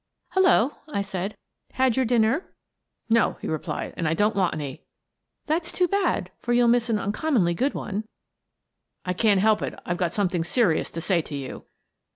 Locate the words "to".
10.89-11.01, 11.21-11.35